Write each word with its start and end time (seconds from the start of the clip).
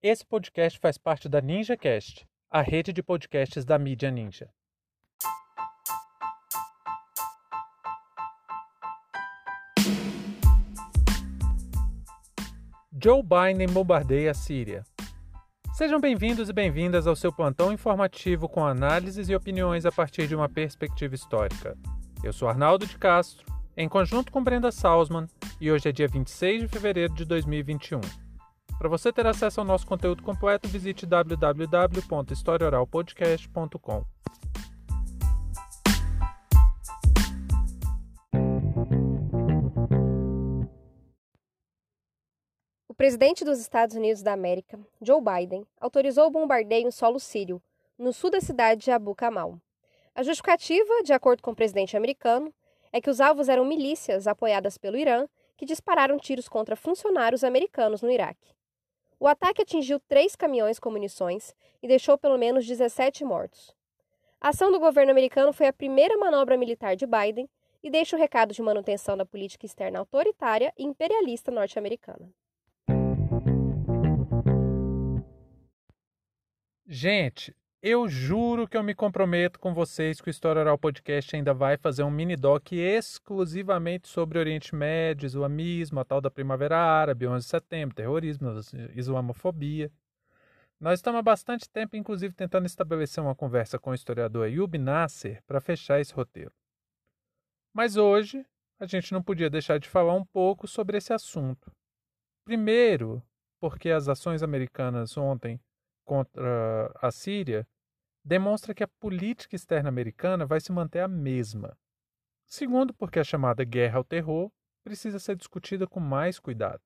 Esse 0.00 0.24
podcast 0.24 0.78
faz 0.78 0.96
parte 0.96 1.28
da 1.28 1.40
NinjaCast, 1.40 2.24
a 2.48 2.62
rede 2.62 2.92
de 2.92 3.02
podcasts 3.02 3.64
da 3.64 3.76
mídia 3.76 4.12
Ninja. 4.12 4.48
Joe 13.02 13.24
Biden 13.24 13.66
bombardeia 13.72 14.30
a 14.30 14.34
Síria. 14.34 14.84
Sejam 15.72 16.00
bem-vindos 16.00 16.48
e 16.48 16.52
bem-vindas 16.52 17.08
ao 17.08 17.16
seu 17.16 17.32
plantão 17.32 17.72
informativo 17.72 18.48
com 18.48 18.64
análises 18.64 19.28
e 19.28 19.34
opiniões 19.34 19.84
a 19.84 19.90
partir 19.90 20.28
de 20.28 20.36
uma 20.36 20.48
perspectiva 20.48 21.16
histórica. 21.16 21.76
Eu 22.22 22.32
sou 22.32 22.48
Arnaldo 22.48 22.86
de 22.86 22.96
Castro, 22.96 23.44
em 23.76 23.88
conjunto 23.88 24.30
com 24.30 24.44
Brenda 24.44 24.70
Salzman, 24.70 25.26
e 25.60 25.72
hoje 25.72 25.88
é 25.88 25.92
dia 25.92 26.06
26 26.06 26.62
de 26.62 26.68
fevereiro 26.68 27.12
de 27.14 27.24
2021. 27.24 28.27
Para 28.78 28.88
você 28.88 29.12
ter 29.12 29.26
acesso 29.26 29.58
ao 29.58 29.66
nosso 29.66 29.84
conteúdo 29.84 30.22
completo, 30.22 30.68
visite 30.68 31.04
www.historioralpodcast.com. 31.04 34.04
O 42.88 42.94
presidente 42.94 43.44
dos 43.44 43.58
Estados 43.58 43.96
Unidos 43.96 44.22
da 44.22 44.32
América, 44.32 44.78
Joe 45.02 45.20
Biden, 45.20 45.66
autorizou 45.80 46.28
o 46.28 46.30
bombardeio 46.30 46.86
em 46.86 46.92
solo 46.92 47.18
sírio, 47.18 47.60
no 47.98 48.12
sul 48.12 48.30
da 48.30 48.40
cidade 48.40 48.82
de 48.82 48.92
Abu 48.92 49.12
Kamal. 49.12 49.58
A 50.14 50.22
justificativa, 50.22 51.02
de 51.04 51.12
acordo 51.12 51.42
com 51.42 51.50
o 51.50 51.56
presidente 51.56 51.96
americano, 51.96 52.54
é 52.92 53.00
que 53.00 53.10
os 53.10 53.20
alvos 53.20 53.48
eram 53.48 53.64
milícias 53.64 54.28
apoiadas 54.28 54.78
pelo 54.78 54.96
Irã 54.96 55.26
que 55.56 55.66
dispararam 55.66 56.16
tiros 56.16 56.48
contra 56.48 56.76
funcionários 56.76 57.42
americanos 57.42 58.02
no 58.02 58.10
Iraque. 58.10 58.56
O 59.20 59.26
ataque 59.26 59.62
atingiu 59.62 59.98
três 59.98 60.36
caminhões 60.36 60.78
com 60.78 60.90
munições 60.90 61.54
e 61.82 61.88
deixou 61.88 62.16
pelo 62.16 62.38
menos 62.38 62.64
17 62.64 63.24
mortos. 63.24 63.74
A 64.40 64.50
ação 64.50 64.70
do 64.70 64.78
governo 64.78 65.10
americano 65.10 65.52
foi 65.52 65.66
a 65.66 65.72
primeira 65.72 66.16
manobra 66.16 66.56
militar 66.56 66.94
de 66.94 67.04
Biden 67.04 67.48
e 67.82 67.90
deixa 67.90 68.14
o 68.14 68.18
recado 68.18 68.54
de 68.54 68.62
manutenção 68.62 69.16
da 69.16 69.26
política 69.26 69.66
externa 69.66 69.98
autoritária 69.98 70.72
e 70.78 70.84
imperialista 70.84 71.50
norte-americana. 71.50 72.30
Gente, 76.86 77.54
eu 77.80 78.08
juro 78.08 78.66
que 78.66 78.76
eu 78.76 78.82
me 78.82 78.94
comprometo 78.94 79.60
com 79.60 79.72
vocês 79.72 80.20
que 80.20 80.28
o 80.28 80.30
História 80.30 80.60
Oral 80.60 80.76
Podcast 80.76 81.36
ainda 81.36 81.54
vai 81.54 81.76
fazer 81.76 82.02
um 82.02 82.10
mini 82.10 82.34
doc 82.34 82.72
exclusivamente 82.72 84.08
sobre 84.08 84.38
Oriente 84.38 84.74
Médio, 84.74 85.26
islamismo, 85.26 86.00
a 86.00 86.04
tal 86.04 86.20
da 86.20 86.30
Primavera 86.30 86.76
Árabe, 86.76 87.28
11 87.28 87.44
de 87.44 87.50
setembro, 87.50 87.94
terrorismo, 87.94 88.50
islamofobia. 88.96 89.92
Nós 90.80 90.98
estamos 90.98 91.20
há 91.20 91.22
bastante 91.22 91.70
tempo, 91.70 91.96
inclusive, 91.96 92.34
tentando 92.34 92.66
estabelecer 92.66 93.22
uma 93.22 93.34
conversa 93.34 93.78
com 93.78 93.90
o 93.90 93.94
historiador 93.94 94.46
Ayub 94.46 94.76
Nasser 94.76 95.42
para 95.46 95.60
fechar 95.60 96.00
esse 96.00 96.12
roteiro. 96.12 96.52
Mas 97.72 97.96
hoje, 97.96 98.44
a 98.80 98.86
gente 98.86 99.12
não 99.12 99.22
podia 99.22 99.48
deixar 99.48 99.78
de 99.78 99.88
falar 99.88 100.14
um 100.14 100.24
pouco 100.24 100.66
sobre 100.66 100.98
esse 100.98 101.12
assunto. 101.12 101.70
Primeiro, 102.44 103.22
porque 103.60 103.90
as 103.90 104.08
ações 104.08 104.42
americanas 104.42 105.16
ontem 105.16 105.60
contra 106.08 106.90
a 107.02 107.10
Síria 107.10 107.68
demonstra 108.24 108.74
que 108.74 108.82
a 108.82 108.88
política 108.88 109.54
externa 109.54 109.90
americana 109.90 110.46
vai 110.46 110.58
se 110.58 110.72
manter 110.72 111.00
a 111.00 111.08
mesma. 111.08 111.78
Segundo, 112.46 112.94
porque 112.94 113.18
a 113.18 113.24
chamada 113.24 113.62
guerra 113.62 113.98
ao 113.98 114.04
terror 114.04 114.50
precisa 114.82 115.18
ser 115.18 115.36
discutida 115.36 115.86
com 115.86 116.00
mais 116.00 116.40
cuidado. 116.40 116.80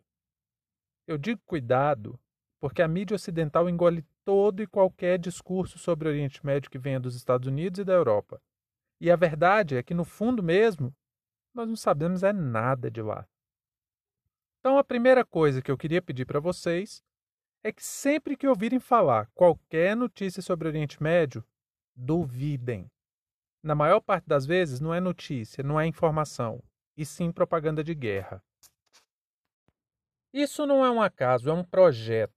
Eu 1.06 1.16
digo 1.16 1.40
cuidado 1.46 2.18
porque 2.60 2.82
a 2.82 2.88
mídia 2.88 3.14
ocidental 3.14 3.68
engole 3.68 4.04
todo 4.24 4.60
e 4.60 4.66
qualquer 4.66 5.18
discurso 5.18 5.78
sobre 5.78 6.08
o 6.08 6.10
Oriente 6.10 6.44
Médio 6.44 6.70
que 6.70 6.78
venha 6.78 6.98
dos 6.98 7.14
Estados 7.14 7.46
Unidos 7.46 7.78
e 7.78 7.84
da 7.84 7.92
Europa. 7.92 8.42
E 9.00 9.08
a 9.08 9.16
verdade 9.16 9.76
é 9.76 9.82
que, 9.82 9.94
no 9.94 10.04
fundo 10.04 10.42
mesmo, 10.42 10.94
nós 11.54 11.68
não 11.68 11.76
sabemos 11.76 12.24
é 12.24 12.32
nada 12.32 12.90
de 12.90 13.02
lá. 13.02 13.26
Então, 14.58 14.78
a 14.78 14.84
primeira 14.84 15.24
coisa 15.24 15.62
que 15.62 15.70
eu 15.70 15.78
queria 15.78 16.02
pedir 16.02 16.24
para 16.24 16.40
vocês 16.40 17.02
é 17.64 17.72
que 17.72 17.84
sempre 17.84 18.36
que 18.36 18.48
ouvirem 18.48 18.80
falar 18.80 19.30
qualquer 19.34 19.96
notícia 19.96 20.42
sobre 20.42 20.66
o 20.66 20.70
Oriente 20.70 21.02
Médio, 21.02 21.44
duvidem. 21.94 22.90
Na 23.62 23.74
maior 23.74 24.00
parte 24.00 24.26
das 24.26 24.44
vezes, 24.44 24.80
não 24.80 24.92
é 24.92 25.00
notícia, 25.00 25.62
não 25.62 25.80
é 25.80 25.86
informação, 25.86 26.62
e 26.96 27.06
sim 27.06 27.30
propaganda 27.30 27.84
de 27.84 27.94
guerra. 27.94 28.42
Isso 30.32 30.66
não 30.66 30.84
é 30.84 30.90
um 30.90 31.00
acaso, 31.00 31.48
é 31.48 31.52
um 31.52 31.62
projeto. 31.62 32.32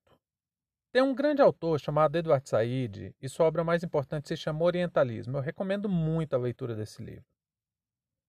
Tem 0.91 1.01
um 1.01 1.15
grande 1.15 1.41
autor 1.41 1.79
chamado 1.79 2.15
Edward 2.15 2.47
Said, 2.47 3.15
e 3.19 3.27
sua 3.27 3.47
obra 3.47 3.63
mais 3.63 3.83
importante 3.83 4.27
se 4.27 4.37
chama 4.37 4.63
Orientalismo. 4.63 5.37
Eu 5.37 5.41
recomendo 5.41 5.89
muito 5.89 6.35
a 6.35 6.39
leitura 6.39 6.75
desse 6.75 7.03
livro. 7.03 7.25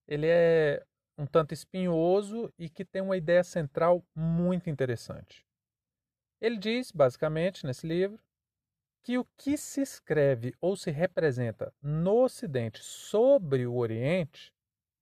Ele 0.08 0.26
é 0.26 0.84
um 1.18 1.26
tanto 1.26 1.52
espinhoso 1.52 2.52
e 2.58 2.68
que 2.68 2.84
tem 2.84 3.02
uma 3.02 3.16
ideia 3.16 3.44
central 3.44 4.04
muito 4.14 4.70
interessante. 4.70 5.45
Ele 6.40 6.56
diz, 6.56 6.92
basicamente, 6.92 7.64
nesse 7.64 7.86
livro, 7.86 8.20
que 9.02 9.18
o 9.18 9.24
que 9.36 9.56
se 9.56 9.80
escreve 9.80 10.54
ou 10.60 10.76
se 10.76 10.90
representa 10.90 11.72
no 11.80 12.24
Ocidente 12.24 12.82
sobre 12.82 13.66
o 13.66 13.76
Oriente 13.76 14.52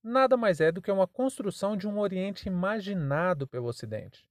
nada 0.02 0.36
mais 0.36 0.60
é 0.60 0.70
do 0.70 0.82
que 0.82 0.92
uma 0.92 1.06
construção 1.06 1.74
de 1.74 1.88
um 1.88 1.98
Oriente 1.98 2.46
imaginado 2.46 3.48
pelo 3.48 3.66
Ocidente. 3.66 4.28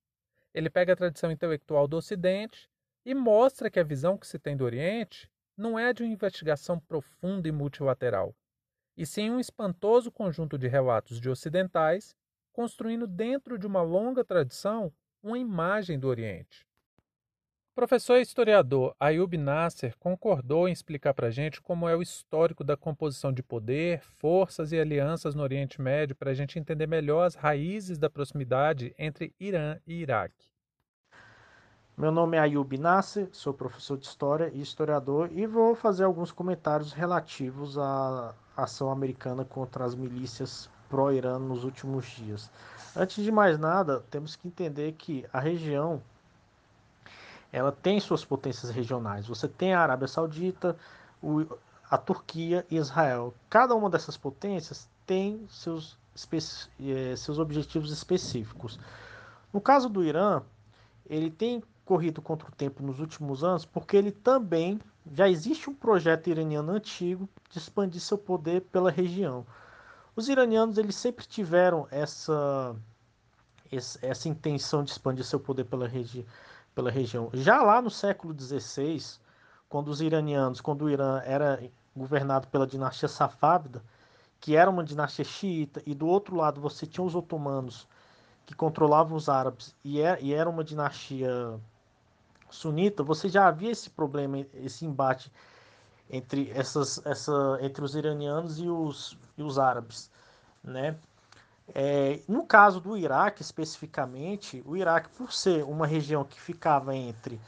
Ele 0.54 0.70
pega 0.70 0.94
a 0.94 0.96
tradição 0.96 1.32
intelectual 1.32 1.88
do 1.88 1.98
Ocidente 1.98 2.70
e 3.04 3.16
mostra 3.16 3.72
que 3.72 3.80
a 3.80 3.84
visão 3.84 4.16
que 4.16 4.28
se 4.28 4.38
tem 4.38 4.56
do 4.56 4.64
Oriente 4.64 5.28
não 5.58 5.78
é 5.78 5.92
de 5.92 6.04
uma 6.04 6.14
investigação 6.14 6.80
profunda 6.80 7.48
e 7.48 7.52
multilateral, 7.52 8.36
e 8.96 9.06
sim 9.06 9.32
um 9.32 9.40
espantoso 9.40 10.12
conjunto 10.12 10.58
de 10.58 10.68
relatos 10.68 11.20
de 11.20 11.30
ocidentais 11.30 12.16
construindo 12.52 13.08
dentro 13.08 13.58
de 13.58 13.66
uma 13.66 13.82
longa 13.82 14.24
tradição 14.24 14.94
uma 15.24 15.40
imagem 15.40 15.98
do 15.98 16.08
Oriente. 16.08 16.68
Professor 17.76 18.20
historiador 18.20 18.96
Ayub 19.00 19.36
Nasser 19.36 19.98
concordou 19.98 20.70
em 20.70 20.72
explicar 20.72 21.12
para 21.12 21.30
a 21.30 21.32
gente 21.32 21.60
como 21.60 21.90
é 21.90 21.96
o 21.96 22.04
histórico 22.04 22.64
da 22.64 22.78
composição 22.78 23.34
de 23.34 23.42
poder, 23.42 24.00
forças 24.04 24.72
e 24.72 24.80
alianças 24.80 25.34
no 25.34 25.42
Oriente 25.42 25.82
Médio 25.82 26.16
para 26.16 26.30
a 26.30 26.34
gente 26.36 26.60
entender 26.60 26.86
melhor 26.86 27.24
as 27.24 27.34
raízes 27.34 27.98
da 27.98 28.12
proximidade 28.12 28.94
entre 28.96 29.34
Irã 29.40 29.80
e 29.88 29.96
Iraque. 29.96 30.52
Meu 31.98 32.12
nome 32.12 32.38
é 32.38 32.42
Ayub 32.42 32.78
Nasser, 32.78 33.28
sou 33.32 33.56
professor 33.56 33.98
de 33.98 34.06
História 34.06 34.52
e 34.54 34.62
historiador 34.62 35.32
e 35.32 35.48
vou 35.48 35.74
fazer 35.74 36.04
alguns 36.04 36.32
comentários 36.32 36.94
relativos 36.94 37.76
à 37.80 38.36
ação 38.56 38.92
americana 38.92 39.44
contra 39.44 39.84
as 39.84 39.96
milícias 39.96 40.70
pró-Irã 40.88 41.40
nos 41.40 41.64
últimos 41.64 42.06
dias. 42.06 42.52
Antes 42.96 43.24
de 43.24 43.32
mais 43.32 43.58
nada, 43.58 44.06
temos 44.12 44.36
que 44.36 44.48
entender 44.48 44.92
que 44.92 45.26
a 45.34 45.40
região 45.40 46.00
ela 47.54 47.72
tem 47.72 48.00
suas 48.00 48.26
potências 48.26 48.72
regionais. 48.72 49.28
Você 49.28 49.48
tem 49.48 49.76
a 49.76 49.82
Arábia 49.82 50.08
Saudita, 50.08 50.76
o, 51.22 51.46
a 51.88 52.00
Turquia 52.00 52.66
e 52.70 52.78
Israel. 52.78 53.32
Cada 53.48 53.76
uma 53.76 53.92
dessas 53.92 54.18
potências 54.18 54.90
tem 55.06 55.46
seus, 55.48 55.96
eh, 56.80 57.16
seus 57.16 57.38
objetivos 57.38 57.92
específicos. 57.92 58.80
No 59.54 59.62
caso 59.62 59.88
do 59.88 60.04
Irã, 60.04 60.42
ele 61.08 61.30
tem 61.30 61.62
corrido 61.86 62.24
contra 62.24 62.50
o 62.50 62.52
tempo 62.52 62.82
nos 62.82 63.00
últimos 63.00 63.44
anos 63.44 63.66
porque 63.66 63.96
ele 63.96 64.12
também 64.12 64.80
já 65.14 65.30
existe 65.30 65.70
um 65.70 65.76
projeto 65.76 66.30
iraniano 66.30 66.72
antigo 66.72 67.30
de 67.52 67.60
expandir 67.60 68.02
seu 68.02 68.18
poder 68.18 68.62
pela 68.62 68.90
região. 68.90 69.46
Os 70.16 70.28
iranianos 70.28 70.80
eles 70.80 70.96
sempre 70.96 71.26
tiveram 71.26 71.88
essa 71.92 72.76
essa 74.02 74.30
intenção 74.30 74.84
de 74.84 74.92
expandir 74.92 75.26
seu 75.26 75.40
poder 75.40 75.66
pela 75.66 75.88
região 75.88 76.24
pela 76.74 76.92
região. 76.92 77.30
Já 77.34 77.62
lá 77.62 77.82
no 77.82 77.90
século 77.90 78.36
XVI, 78.38 79.20
quando 79.70 79.90
os 79.90 80.02
iranianos, 80.02 80.62
quando 80.62 80.86
o 80.86 80.90
Irã 80.90 81.22
era 81.26 81.62
governado 81.96 82.48
pela 82.48 82.68
dinastia 82.68 83.08
Safávida, 83.08 83.84
que 84.40 84.56
era 84.56 84.70
uma 84.70 84.84
dinastia 84.84 85.24
xiita, 85.24 85.82
e 85.86 85.96
do 85.96 86.08
outro 86.08 86.36
lado 86.36 86.60
você 86.60 86.86
tinha 86.86 87.06
os 87.06 87.16
otomanos, 87.16 87.88
que 88.46 88.54
controlavam 88.54 89.16
os 89.16 89.30
árabes, 89.30 89.76
e 89.84 90.02
era, 90.02 90.20
e 90.20 90.34
era 90.34 90.50
uma 90.50 90.64
dinastia 90.64 91.60
sunita, 92.50 93.04
você 93.04 93.30
já 93.30 93.48
havia 93.48 93.72
esse 93.72 93.90
problema, 93.90 94.46
esse 94.54 94.86
embate 94.86 95.32
entre, 96.10 96.52
essas, 96.52 97.04
essa, 97.06 97.58
entre 97.62 97.84
os 97.84 97.96
iranianos 97.96 98.60
e 98.60 98.68
os, 98.68 99.18
e 99.38 99.44
os 99.44 99.58
árabes, 99.58 100.12
né? 100.64 100.96
É, 101.76 102.20
no 102.28 102.46
caso 102.46 102.80
do 102.80 102.96
Iraque 102.96 103.42
especificamente, 103.42 104.62
o 104.66 104.78
Iraque, 104.78 105.10
por 105.18 105.34
ser 105.34 105.64
uma 105.64 105.88
região 105.88 106.24
que 106.24 106.40
ficava 106.40 106.96
entre 106.96 107.42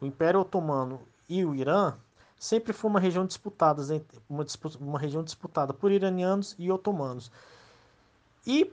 o 0.00 0.04
Império 0.04 0.40
Otomano 0.40 1.00
e 1.26 1.42
o 1.42 1.54
Irã, 1.54 1.94
sempre 2.38 2.74
foi 2.74 2.90
uma 2.90 3.00
região 3.00 3.24
disputada, 3.24 3.82
uma, 4.28 4.44
uma 4.78 4.98
região 4.98 5.24
disputada 5.24 5.72
por 5.72 5.90
iranianos 5.90 6.54
e 6.58 6.70
otomanos. 6.70 7.32
E 8.46 8.70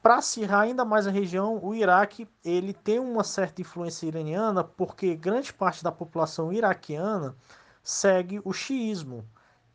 para 0.00 0.16
acirrar 0.16 0.62
ainda 0.62 0.84
mais 0.84 1.06
a 1.06 1.10
região, 1.10 1.58
o 1.62 1.74
Iraque 1.74 2.28
ele 2.44 2.72
tem 2.72 3.00
uma 3.00 3.24
certa 3.24 3.60
influência 3.60 4.06
iraniana 4.06 4.62
porque 4.62 5.14
grande 5.16 5.52
parte 5.52 5.82
da 5.82 5.92
população 5.92 6.52
iraquiana 6.52 7.36
segue 7.82 8.40
o 8.44 8.52
xiismo, 8.52 9.24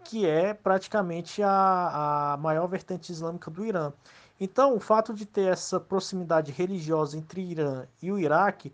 que 0.07 0.25
é 0.25 0.54
praticamente 0.54 1.44
a, 1.44 2.33
a 2.33 2.38
maior 2.38 2.65
vertente 2.68 3.12
islâmica 3.12 3.51
do 3.51 3.65
Irã. 3.65 3.92
Então, 4.39 4.74
o 4.74 4.80
fato 4.80 5.13
de 5.13 5.25
ter 5.25 5.51
essa 5.51 5.81
proximidade 5.81 6.50
religiosa 6.50 7.18
entre 7.18 7.42
Irã 7.42 7.86
e 8.01 8.09
o 8.09 8.18
Iraque 8.18 8.71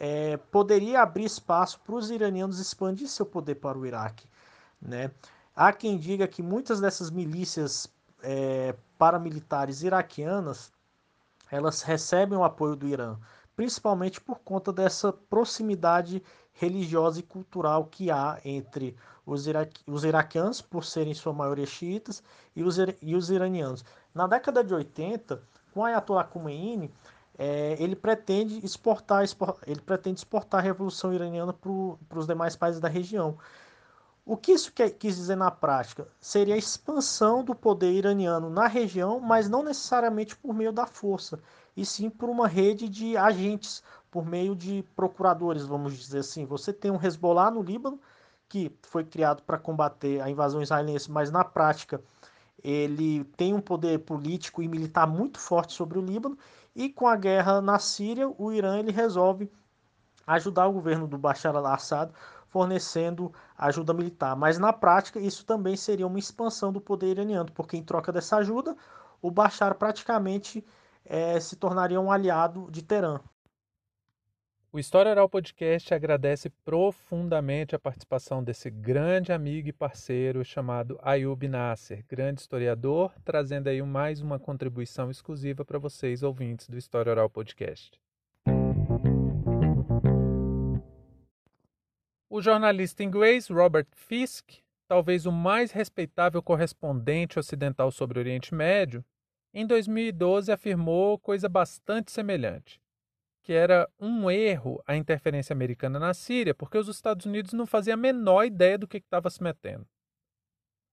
é, 0.00 0.36
poderia 0.36 1.00
abrir 1.00 1.24
espaço 1.24 1.78
para 1.78 1.94
os 1.94 2.10
iranianos 2.10 2.58
expandir 2.58 3.06
seu 3.06 3.24
poder 3.24 3.54
para 3.54 3.78
o 3.78 3.86
Iraque. 3.86 4.26
Né? 4.82 5.12
Há 5.54 5.72
quem 5.72 5.96
diga 5.96 6.26
que 6.26 6.42
muitas 6.42 6.80
dessas 6.80 7.08
milícias 7.08 7.86
é, 8.20 8.74
paramilitares 8.98 9.82
iraquianas 9.82 10.72
elas 11.52 11.82
recebem 11.82 12.36
o 12.36 12.42
apoio 12.42 12.74
do 12.74 12.88
Irã, 12.88 13.16
principalmente 13.56 14.20
por 14.20 14.38
conta 14.40 14.72
dessa 14.72 15.12
proximidade 15.12 16.22
religiosa 16.52 17.20
e 17.20 17.22
cultural 17.22 17.86
que 17.86 18.10
há 18.10 18.40
entre 18.44 18.96
os, 19.26 19.46
iraque, 19.46 19.82
os 19.86 20.04
iraquianos, 20.04 20.60
por 20.60 20.84
serem 20.84 21.14
sua 21.14 21.32
maioria 21.32 21.66
xiitas, 21.66 22.22
e 22.54 22.62
os, 22.62 22.76
e 23.00 23.14
os 23.14 23.30
iranianos. 23.30 23.84
Na 24.14 24.26
década 24.26 24.62
de 24.62 24.72
80, 24.72 25.42
com 25.72 25.84
Ayatollah 25.84 26.24
Khomeini, 26.24 26.90
é, 27.36 27.76
ele 27.80 27.96
pretende 27.96 28.64
exportar, 28.64 29.24
ele 29.66 29.80
pretende 29.80 30.20
exportar 30.20 30.60
a 30.60 30.62
revolução 30.62 31.12
iraniana 31.12 31.52
para 31.52 32.18
os 32.18 32.26
demais 32.26 32.54
países 32.54 32.80
da 32.80 32.88
região. 32.88 33.36
O 34.24 34.36
que 34.36 34.52
isso 34.52 34.72
quer, 34.72 34.90
quis 34.90 35.16
dizer 35.16 35.36
na 35.36 35.50
prática? 35.50 36.08
Seria 36.18 36.54
a 36.54 36.58
expansão 36.58 37.44
do 37.44 37.54
poder 37.54 37.92
iraniano 37.92 38.48
na 38.48 38.66
região, 38.66 39.20
mas 39.20 39.48
não 39.48 39.62
necessariamente 39.62 40.34
por 40.36 40.54
meio 40.54 40.72
da 40.72 40.86
força, 40.86 41.40
e 41.76 41.84
sim 41.84 42.08
por 42.10 42.28
uma 42.28 42.46
rede 42.46 42.88
de 42.88 43.16
agentes, 43.16 43.82
por 44.10 44.24
meio 44.24 44.54
de 44.54 44.84
procuradores, 44.94 45.64
vamos 45.64 45.96
dizer 45.96 46.20
assim. 46.20 46.44
Você 46.46 46.72
tem 46.72 46.90
um 46.90 47.02
Hezbollah 47.02 47.50
no 47.50 47.62
Líbano, 47.62 48.00
que 48.48 48.70
foi 48.82 49.04
criado 49.04 49.42
para 49.42 49.58
combater 49.58 50.20
a 50.20 50.30
invasão 50.30 50.62
israelense, 50.62 51.10
mas 51.10 51.30
na 51.30 51.44
prática 51.44 52.00
ele 52.62 53.24
tem 53.36 53.52
um 53.52 53.60
poder 53.60 53.98
político 54.00 54.62
e 54.62 54.68
militar 54.68 55.06
muito 55.06 55.38
forte 55.38 55.72
sobre 55.72 55.98
o 55.98 56.02
Líbano, 56.02 56.38
e 56.74 56.88
com 56.88 57.06
a 57.06 57.16
guerra 57.16 57.60
na 57.60 57.78
Síria, 57.78 58.28
o 58.28 58.52
Irã 58.52 58.78
ele 58.78 58.90
resolve 58.90 59.50
ajudar 60.26 60.66
o 60.66 60.72
governo 60.72 61.06
do 61.06 61.18
Bashar 61.18 61.54
al-Assad 61.54 62.12
fornecendo 62.48 63.32
ajuda 63.58 63.92
militar. 63.92 64.36
Mas 64.36 64.58
na 64.58 64.72
prática, 64.72 65.18
isso 65.18 65.44
também 65.44 65.76
seria 65.76 66.06
uma 66.06 66.20
expansão 66.20 66.72
do 66.72 66.80
poder 66.80 67.08
iraniano, 67.08 67.50
porque 67.52 67.76
em 67.76 67.82
troca 67.82 68.12
dessa 68.12 68.36
ajuda, 68.36 68.76
o 69.20 69.28
Bashar 69.28 69.74
praticamente 69.74 70.64
é, 71.04 71.38
se 71.38 71.56
tornaria 71.56 72.00
um 72.00 72.10
aliado 72.10 72.70
de 72.70 72.82
Teherã. 72.82 73.20
O 74.74 74.78
História 74.80 75.12
Oral 75.12 75.28
Podcast 75.28 75.94
agradece 75.94 76.50
profundamente 76.64 77.76
a 77.76 77.78
participação 77.78 78.42
desse 78.42 78.68
grande 78.68 79.32
amigo 79.32 79.68
e 79.68 79.72
parceiro 79.72 80.44
chamado 80.44 80.98
Ayub 81.00 81.46
Nasser, 81.46 82.04
grande 82.08 82.40
historiador, 82.40 83.12
trazendo 83.24 83.68
aí 83.68 83.80
mais 83.82 84.20
uma 84.20 84.36
contribuição 84.36 85.12
exclusiva 85.12 85.64
para 85.64 85.78
vocês, 85.78 86.24
ouvintes 86.24 86.68
do 86.68 86.76
História 86.76 87.12
Oral 87.12 87.30
Podcast. 87.30 88.00
O 92.28 92.42
jornalista 92.42 93.04
inglês 93.04 93.46
Robert 93.46 93.86
Fisk, 93.92 94.54
talvez 94.88 95.24
o 95.24 95.30
mais 95.30 95.70
respeitável 95.70 96.42
correspondente 96.42 97.38
ocidental 97.38 97.92
sobre 97.92 98.18
o 98.18 98.22
Oriente 98.22 98.52
Médio, 98.52 99.04
em 99.54 99.64
2012 99.64 100.50
afirmou 100.50 101.16
coisa 101.16 101.48
bastante 101.48 102.10
semelhante, 102.10 102.82
que 103.40 103.52
era 103.52 103.88
um 104.00 104.28
erro 104.28 104.82
a 104.84 104.96
interferência 104.96 105.54
americana 105.54 105.98
na 106.00 106.12
Síria, 106.12 106.52
porque 106.52 106.76
os 106.76 106.88
Estados 106.88 107.24
Unidos 107.24 107.52
não 107.52 107.64
faziam 107.64 107.94
a 107.94 107.96
menor 107.96 108.44
ideia 108.44 108.76
do 108.76 108.88
que 108.88 108.96
estava 108.96 109.30
se 109.30 109.40
metendo. 109.40 109.86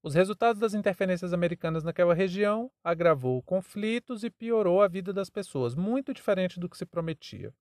Os 0.04 0.14
resultados 0.14 0.60
das 0.60 0.74
interferências 0.74 1.34
americanas 1.34 1.84
naquela 1.84 2.14
região 2.14 2.72
agravou 2.84 3.42
conflitos 3.42 4.24
e 4.24 4.30
piorou 4.30 4.82
a 4.82 4.88
vida 4.88 5.12
das 5.12 5.30
pessoas, 5.30 5.76
muito 5.76 6.14
diferente 6.14 6.60
do 6.60 6.70
que 6.70 6.78
se 6.78 6.86
prometia. 6.86 7.54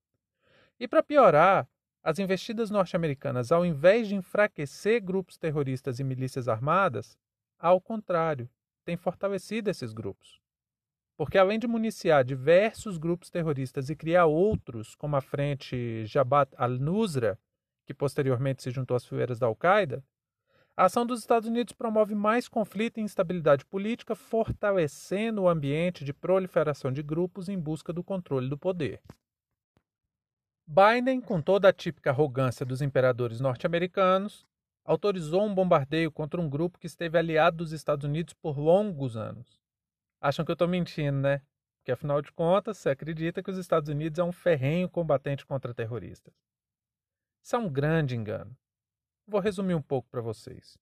E 0.78 0.88
para 0.88 1.02
piorar, 1.02 1.68
as 2.02 2.18
investidas 2.18 2.70
norte-americanas, 2.70 3.52
ao 3.52 3.64
invés 3.64 4.08
de 4.08 4.14
enfraquecer 4.14 5.02
grupos 5.02 5.36
terroristas 5.36 5.98
e 5.98 6.04
milícias 6.04 6.48
armadas, 6.48 7.16
ao 7.58 7.78
contrário, 7.78 8.48
têm 8.86 8.96
fortalecido 8.96 9.68
esses 9.68 9.92
grupos. 9.92 10.39
Porque 11.20 11.36
além 11.36 11.58
de 11.58 11.66
municiar 11.66 12.24
diversos 12.24 12.96
grupos 12.96 13.28
terroristas 13.28 13.90
e 13.90 13.94
criar 13.94 14.24
outros, 14.24 14.94
como 14.94 15.16
a 15.16 15.20
frente 15.20 16.06
Jabhat 16.06 16.50
al-Nusra, 16.56 17.38
que 17.86 17.92
posteriormente 17.92 18.62
se 18.62 18.70
juntou 18.70 18.96
às 18.96 19.04
fileiras 19.04 19.38
da 19.38 19.46
Al-Qaeda, 19.46 20.02
a 20.74 20.86
ação 20.86 21.04
dos 21.04 21.20
Estados 21.20 21.46
Unidos 21.46 21.74
promove 21.74 22.14
mais 22.14 22.48
conflito 22.48 22.98
e 22.98 23.02
instabilidade 23.02 23.66
política, 23.66 24.14
fortalecendo 24.14 25.42
o 25.42 25.48
ambiente 25.50 26.06
de 26.06 26.14
proliferação 26.14 26.90
de 26.90 27.02
grupos 27.02 27.50
em 27.50 27.58
busca 27.58 27.92
do 27.92 28.02
controle 28.02 28.48
do 28.48 28.56
poder. 28.56 28.98
Biden, 30.66 31.20
com 31.20 31.42
toda 31.42 31.68
a 31.68 31.72
típica 31.74 32.08
arrogância 32.08 32.64
dos 32.64 32.80
imperadores 32.80 33.40
norte-americanos, 33.40 34.46
autorizou 34.86 35.44
um 35.44 35.54
bombardeio 35.54 36.10
contra 36.10 36.40
um 36.40 36.48
grupo 36.48 36.78
que 36.78 36.86
esteve 36.86 37.18
aliado 37.18 37.58
dos 37.58 37.72
Estados 37.72 38.06
Unidos 38.06 38.32
por 38.32 38.58
longos 38.58 39.18
anos. 39.18 39.59
Acham 40.20 40.44
que 40.44 40.50
eu 40.50 40.54
estou 40.54 40.68
mentindo, 40.68 41.18
né? 41.18 41.40
Porque 41.78 41.92
afinal 41.92 42.20
de 42.20 42.30
contas, 42.32 42.76
se 42.78 42.90
acredita 42.90 43.42
que 43.42 43.50
os 43.50 43.56
Estados 43.56 43.88
Unidos 43.88 44.18
é 44.18 44.24
um 44.24 44.32
ferrenho 44.32 44.88
combatente 44.88 45.46
contra 45.46 45.72
terroristas. 45.72 46.34
Isso 47.42 47.56
é 47.56 47.58
um 47.58 47.70
grande 47.70 48.14
engano. 48.14 48.54
Vou 49.26 49.40
resumir 49.40 49.74
um 49.74 49.82
pouco 49.82 50.08
para 50.10 50.20
vocês. 50.20 50.76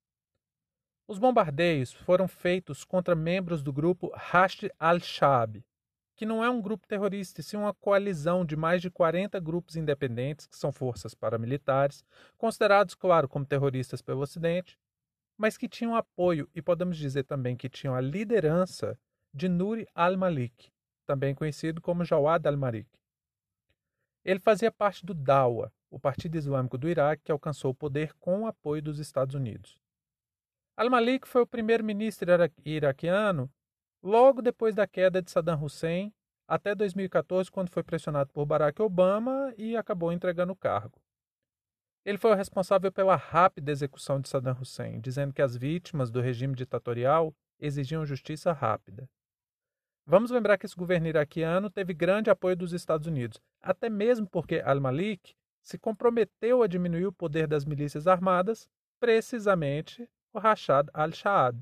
Os 1.06 1.19
bombardeios 1.19 1.93
foram 1.93 2.26
feitos 2.26 2.85
contra 2.85 3.14
membros 3.14 3.62
do 3.62 3.73
grupo 3.73 4.11
Hashd 4.14 4.70
al-Shaab, 4.79 5.64
que 6.17 6.26
não 6.26 6.43
é 6.43 6.50
um 6.50 6.61
grupo 6.61 6.87
terrorista, 6.87 7.40
e 7.40 7.44
sim 7.44 7.56
uma 7.56 7.73
coalizão 7.73 8.44
de 8.44 8.56
mais 8.56 8.82
de 8.82 8.90
40 8.90 9.38
grupos 9.38 9.76
independentes, 9.76 10.46
que 10.46 10.56
são 10.56 10.73
forças 10.73 11.14
paramilitares, 11.14 12.05
considerados, 12.37 12.94
claro, 12.94 13.29
como 13.29 13.46
terroristas 13.46 14.02
pelo 14.02 14.20
Ocidente, 14.20 14.76
mas 15.37 15.56
que 15.56 15.69
tinham 15.69 15.94
apoio 15.94 16.50
e 16.55 16.61
podemos 16.61 16.99
dizer 16.99 17.23
também 17.23 17.56
que 17.56 17.69
tinham 17.69 17.94
a 17.94 18.00
liderança 18.00 18.99
de 19.38 19.49
Nuri 19.49 19.87
al-Malik, 19.94 20.70
também 21.06 21.35
conhecido 21.35 21.81
como 21.81 22.05
Jawad 22.05 22.46
al-Malik. 22.46 22.90
Ele 24.25 24.40
fazia 24.40 24.70
parte 24.70 25.06
do 25.06 25.14
Dawa, 25.14 25.73
o 25.88 25.99
Partido 25.99 26.37
Islâmico 26.37 26.76
do 26.76 26.88
Iraque, 26.88 27.23
que 27.25 27.32
alcançou 27.32 27.70
o 27.70 27.75
poder 27.75 28.12
com 28.14 28.42
o 28.42 28.47
apoio 28.47 28.83
dos 28.83 28.99
Estados 28.99 29.35
Unidos. 29.35 29.80
Al-Malik 30.76 31.26
foi 31.26 31.42
o 31.42 31.47
primeiro-ministro 31.47 32.28
iraquiano 32.64 33.50
logo 34.02 34.42
depois 34.42 34.75
da 34.75 34.87
queda 34.87 35.23
de 35.23 35.30
Saddam 35.30 35.62
Hussein, 35.62 36.12
até 36.47 36.75
2014, 36.75 37.50
quando 37.50 37.71
foi 37.71 37.83
pressionado 37.83 38.30
por 38.33 38.45
Barack 38.45 38.80
Obama 38.83 39.54
e 39.57 39.76
acabou 39.76 40.12
entregando 40.12 40.52
o 40.52 40.57
cargo. 40.57 41.00
Ele 42.04 42.18
foi 42.18 42.33
o 42.33 42.35
responsável 42.35 42.90
pela 42.90 43.16
rápida 43.16 43.71
execução 43.71 44.21
de 44.21 44.28
Saddam 44.28 44.57
Hussein, 44.61 45.00
dizendo 45.00 45.33
que 45.33 45.42
as 45.42 45.57
vítimas 45.57 46.11
do 46.11 46.21
regime 46.21 46.54
ditatorial 46.54 47.35
exigiam 47.59 48.07
justiça 48.07 48.52
rápida. 48.52 49.09
Vamos 50.10 50.30
lembrar 50.30 50.56
que 50.56 50.64
esse 50.64 50.74
governo 50.74 51.06
iraquiano 51.06 51.68
teve 51.68 51.92
grande 51.92 52.30
apoio 52.30 52.56
dos 52.56 52.72
Estados 52.72 53.06
Unidos, 53.06 53.38
até 53.60 53.90
mesmo 53.90 54.26
porque 54.26 54.62
al-Malik 54.64 55.34
se 55.60 55.78
comprometeu 55.78 56.62
a 56.62 56.66
diminuir 56.66 57.04
o 57.04 57.12
poder 57.12 57.46
das 57.46 57.66
milícias 57.66 58.06
armadas, 58.06 58.66
precisamente 58.98 60.08
o 60.32 60.38
Rashad 60.38 60.88
al-Shaab. 60.94 61.60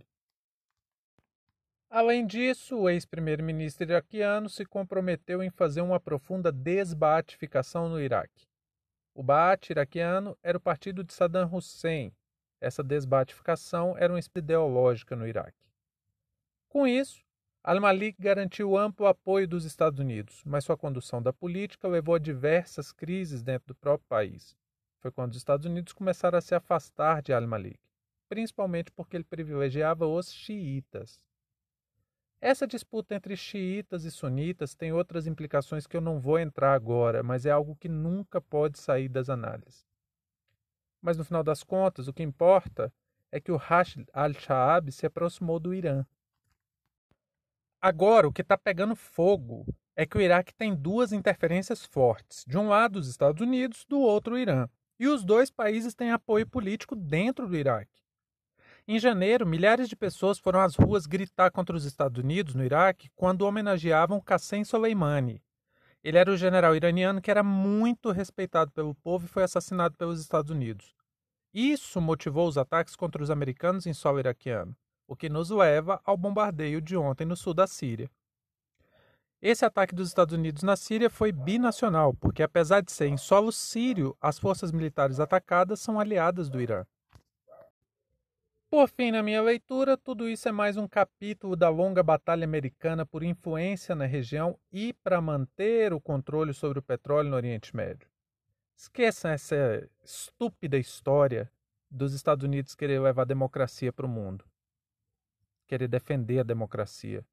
Além 1.90 2.24
disso, 2.24 2.78
o 2.78 2.88
ex-primeiro-ministro 2.88 3.82
iraquiano 3.82 4.48
se 4.48 4.64
comprometeu 4.64 5.42
em 5.42 5.50
fazer 5.50 5.80
uma 5.80 5.98
profunda 5.98 6.52
desbaatificação 6.52 7.88
no 7.88 8.00
Iraque. 8.00 8.46
O 9.12 9.24
Baath 9.24 9.70
iraquiano 9.70 10.38
era 10.40 10.56
o 10.56 10.60
partido 10.60 11.02
de 11.02 11.12
Saddam 11.12 11.52
Hussein. 11.52 12.12
Essa 12.60 12.84
desbaatificação 12.84 13.98
era 13.98 14.12
uma 14.12 14.20
ideológica 14.36 15.16
no 15.16 15.26
Iraque. 15.26 15.66
Com 16.68 16.86
isso, 16.86 17.25
Al-Malik 17.66 18.16
garantiu 18.20 18.78
amplo 18.78 19.08
apoio 19.08 19.49
dos 19.49 19.64
Estados 19.64 19.99
Unidos, 19.99 20.40
mas 20.46 20.64
sua 20.64 20.76
condução 20.76 21.20
da 21.20 21.32
política 21.32 21.88
levou 21.88 22.14
a 22.14 22.18
diversas 22.20 22.92
crises 22.92 23.42
dentro 23.42 23.66
do 23.66 23.75
próprio 23.75 24.08
país. 24.08 24.56
Foi 25.00 25.11
quando 25.11 25.32
os 25.32 25.37
Estados 25.37 25.66
Unidos 25.66 25.92
começaram 25.92 26.38
a 26.38 26.40
se 26.40 26.54
afastar 26.54 27.20
de 27.23 27.32
Al-Malik, 27.32 27.80
principalmente 28.28 28.92
porque 28.92 29.16
ele 29.16 29.25
privilegiava 29.25 30.06
os 30.06 30.32
xiitas. 30.32 31.20
Essa 32.40 32.68
disputa 32.68 33.16
entre 33.16 33.37
xiitas 33.37 34.04
e 34.04 34.12
sunitas 34.12 34.76
tem 34.76 34.92
outras 34.92 35.26
implicações 35.26 35.88
que 35.88 35.96
eu 35.96 36.00
não 36.00 36.20
vou 36.20 36.38
entrar 36.38 36.73
agora, 36.73 37.20
mas 37.25 37.46
é 37.46 37.50
algo 37.50 37.75
que 37.75 37.88
nunca 37.88 38.40
pode 38.40 38.78
sair 38.78 39.08
das 39.08 39.28
análises. 39.28 39.85
Mas 41.02 41.16
no 41.16 41.25
final 41.25 41.42
das 41.42 41.64
contas, 41.64 42.06
o 42.06 42.12
que 42.12 42.23
importa 42.23 42.92
é 43.32 43.40
que 43.40 43.50
o 43.50 43.56
Rashid 43.56 44.06
al-Shaab 44.12 44.92
se 44.92 45.04
aproximou 45.04 45.58
do 45.58 45.75
Irã. 45.75 46.06
Agora, 47.87 48.26
o 48.26 48.33
que 48.33 48.43
está 48.43 48.59
pegando 48.59 48.97
fogo 48.97 49.64
é 49.95 50.05
que 50.05 50.19
o 50.19 50.21
Iraque 50.21 50.52
tem 50.52 50.75
duas 50.75 51.12
interferências 51.12 51.85
fortes: 51.85 52.45
de 52.45 52.59
um 52.59 52.66
lado, 52.66 52.97
os 52.97 53.07
Estados 53.07 53.40
Unidos, 53.40 53.85
do 53.88 54.00
outro, 54.00 54.35
o 54.35 54.38
Irã. 54.38 54.69
E 54.99 55.07
os 55.07 55.25
dois 55.25 55.52
países 55.52 55.95
têm 55.95 56.11
apoio 56.11 56.49
político 56.49 56.97
dentro 56.97 57.47
do 57.47 57.55
Iraque. 57.55 58.02
Em 58.88 58.99
janeiro, 58.99 59.47
milhares 59.47 59.88
de 59.88 59.95
pessoas 59.95 60.37
foram 60.37 60.62
às 60.62 60.75
ruas 60.75 61.07
gritar 61.07 61.52
contra 61.52 61.76
os 61.76 61.85
Estados 61.85 62.21
Unidos 62.21 62.57
no 62.57 62.64
Iraque 62.64 63.09
quando 63.14 63.43
homenageavam 63.43 64.21
Qassem 64.21 64.64
Soleimani. 64.64 65.40
Ele 66.02 66.19
era 66.19 66.33
o 66.33 66.37
general 66.37 66.75
iraniano 66.75 67.23
que 67.23 67.31
era 67.31 67.45
muito 67.45 68.11
respeitado 68.11 68.73
pelo 68.73 68.97
povo 68.97 69.26
e 69.26 69.28
foi 69.28 69.45
assassinado 69.45 69.97
pelos 69.97 70.21
Estados 70.21 70.50
Unidos. 70.50 70.93
Isso 71.55 72.00
motivou 72.00 72.49
os 72.49 72.59
ataques 72.59 72.97
contra 72.97 73.23
os 73.23 73.31
americanos 73.31 73.87
em 73.87 73.93
solo 73.93 74.19
iraquiano, 74.19 74.76
o 75.06 75.16
que 75.16 75.28
nos 75.28 75.50
leva 75.50 76.00
ao 76.04 76.16
bombardeio 76.16 76.80
de 76.80 76.96
ontem 76.96 77.25
no 77.25 77.36
sul 77.36 77.54
da 77.54 77.66
Síria. 77.66 78.10
Esse 79.40 79.64
ataque 79.64 79.94
dos 79.94 80.08
Estados 80.08 80.34
Unidos 80.34 80.62
na 80.62 80.76
Síria 80.76 81.10
foi 81.10 81.30
binacional, 81.30 82.14
porque 82.14 82.42
apesar 82.42 82.80
de 82.80 82.90
ser 82.90 83.06
em 83.06 83.16
solo 83.16 83.52
sírio, 83.52 84.16
as 84.20 84.38
forças 84.38 84.72
militares 84.72 85.20
atacadas 85.20 85.80
são 85.80 86.00
aliadas 86.00 86.48
do 86.48 86.60
Irã. 86.60 86.84
Por 88.68 88.88
fim, 88.88 89.12
na 89.12 89.22
minha 89.22 89.40
leitura, 89.40 89.96
tudo 89.96 90.28
isso 90.28 90.48
é 90.48 90.52
mais 90.52 90.76
um 90.76 90.88
capítulo 90.88 91.54
da 91.54 91.68
longa 91.68 92.02
batalha 92.02 92.44
americana 92.44 93.06
por 93.06 93.22
influência 93.22 93.94
na 93.94 94.06
região 94.06 94.58
e 94.72 94.92
para 94.92 95.20
manter 95.20 95.92
o 95.92 96.00
controle 96.00 96.52
sobre 96.52 96.80
o 96.80 96.82
petróleo 96.82 97.30
no 97.30 97.36
Oriente 97.36 97.76
Médio. 97.76 98.08
Esqueçam 98.76 99.30
essa 99.30 99.88
estúpida 100.04 100.76
história 100.76 101.50
dos 101.90 102.12
Estados 102.12 102.44
Unidos 102.44 102.75
querer 102.75 103.00
levar 103.00 103.25
democracia 103.25 103.92
para 103.92 104.04
o 104.04 104.08
mundo, 104.08 104.44
querer 105.66 105.88
defender 105.88 106.40
a 106.40 106.44
democracia. 106.44 107.25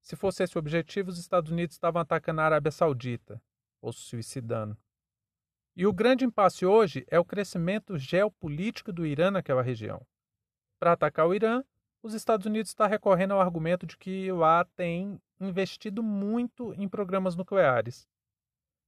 Se 0.00 0.16
fosse 0.16 0.42
esse 0.42 0.56
o 0.56 0.58
objetivo, 0.58 1.10
os 1.10 1.18
Estados 1.18 1.50
Unidos 1.50 1.74
estavam 1.74 2.02
atacando 2.02 2.40
a 2.40 2.44
Arábia 2.44 2.72
Saudita, 2.72 3.40
ou 3.80 3.92
se 3.92 4.00
suicidando. 4.00 4.76
E 5.76 5.86
o 5.86 5.92
grande 5.92 6.24
impasse 6.24 6.66
hoje 6.66 7.04
é 7.08 7.18
o 7.18 7.24
crescimento 7.24 7.96
geopolítico 7.96 8.92
do 8.92 9.06
Irã 9.06 9.30
naquela 9.30 9.62
região. 9.62 10.04
Para 10.78 10.92
atacar 10.92 11.26
o 11.26 11.34
Irã, 11.34 11.62
os 12.02 12.14
Estados 12.14 12.46
Unidos 12.46 12.70
estão 12.70 12.88
recorrendo 12.88 13.32
ao 13.32 13.40
argumento 13.40 13.86
de 13.86 13.96
que 13.96 14.30
lá 14.32 14.64
tem 14.76 15.20
investido 15.40 16.02
muito 16.02 16.74
em 16.74 16.88
programas 16.88 17.36
nucleares. 17.36 18.08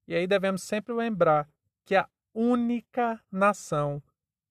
E 0.07 0.15
aí 0.15 0.27
devemos 0.27 0.63
sempre 0.63 0.93
lembrar 0.93 1.49
que 1.85 1.95
a 1.95 2.09
única 2.35 3.23
nação 3.31 4.03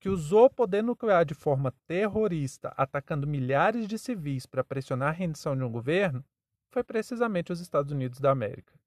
que 0.03 0.09
usou 0.09 0.47
o 0.47 0.49
poder 0.49 0.83
nuclear 0.83 1.23
de 1.23 1.33
forma 1.33 1.73
terrorista, 1.87 2.73
atacando 2.75 3.25
milhares 3.25 3.87
de 3.87 3.97
civis 3.97 4.45
para 4.45 4.61
pressionar 4.61 5.07
a 5.07 5.11
rendição 5.13 5.55
de 5.55 5.63
um 5.63 5.71
governo, 5.71 6.21
foi 6.69 6.83
precisamente 6.83 7.53
os 7.53 7.61
Estados 7.61 7.89
Unidos 7.89 8.19
da 8.19 8.29
América. 8.29 8.77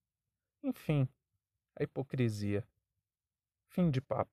Enfim, 0.62 1.08
a 1.75 1.82
hipocrisia. 1.82 2.62
Fim 3.70 3.88
de 3.90 4.02
papo. 4.02 4.30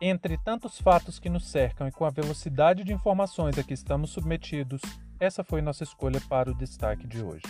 Entre 0.00 0.38
tantos 0.38 0.80
fatos 0.80 1.18
que 1.18 1.28
nos 1.28 1.48
cercam 1.48 1.88
e 1.88 1.90
com 1.90 2.04
a 2.04 2.10
velocidade 2.10 2.84
de 2.84 2.92
informações 2.92 3.58
a 3.58 3.64
que 3.64 3.74
estamos 3.74 4.10
submetidos, 4.10 4.82
essa 5.22 5.44
foi 5.44 5.62
nossa 5.62 5.84
escolha 5.84 6.20
para 6.28 6.50
o 6.50 6.54
destaque 6.54 7.06
de 7.06 7.22
hoje. 7.22 7.44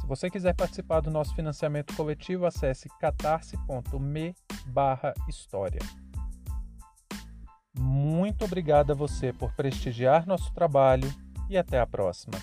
Se 0.00 0.06
você 0.08 0.28
quiser 0.28 0.54
participar 0.54 0.98
do 1.00 1.08
nosso 1.08 1.32
financiamento 1.36 1.94
coletivo, 1.94 2.46
acesse 2.46 2.88
catarse.me 2.98 4.34
história. 5.28 5.80
Muito 7.78 8.44
obrigado 8.44 8.90
a 8.90 8.94
você 8.94 9.32
por 9.32 9.52
prestigiar 9.52 10.26
nosso 10.26 10.52
trabalho 10.52 11.08
e 11.48 11.56
até 11.56 11.78
a 11.78 11.86
próxima. 11.86 12.36